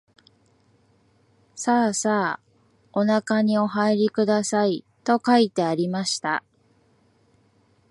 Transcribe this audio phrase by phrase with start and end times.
[1.55, 2.41] さあさあ
[2.91, 6.43] おなかにおはいりください、と書いてありました